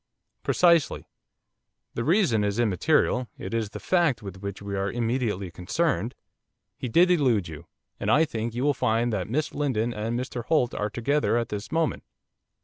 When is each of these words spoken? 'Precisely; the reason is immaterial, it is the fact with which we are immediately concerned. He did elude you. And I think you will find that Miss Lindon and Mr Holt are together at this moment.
'Precisely; 0.41 1.05
the 1.93 2.03
reason 2.03 2.43
is 2.43 2.57
immaterial, 2.57 3.27
it 3.37 3.53
is 3.53 3.69
the 3.69 3.79
fact 3.79 4.23
with 4.23 4.41
which 4.41 4.59
we 4.59 4.75
are 4.75 4.91
immediately 4.91 5.51
concerned. 5.51 6.15
He 6.75 6.89
did 6.89 7.11
elude 7.11 7.47
you. 7.47 7.67
And 7.99 8.09
I 8.09 8.25
think 8.25 8.55
you 8.55 8.63
will 8.63 8.73
find 8.73 9.13
that 9.13 9.29
Miss 9.29 9.53
Lindon 9.53 9.93
and 9.93 10.19
Mr 10.19 10.43
Holt 10.45 10.73
are 10.73 10.89
together 10.89 11.37
at 11.37 11.49
this 11.49 11.71
moment. 11.71 12.03